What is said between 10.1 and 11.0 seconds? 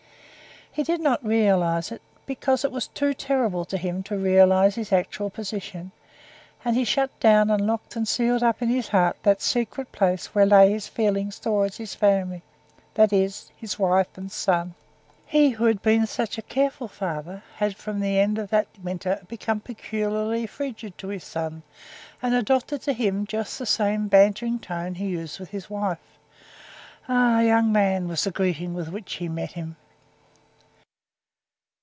where lay hid his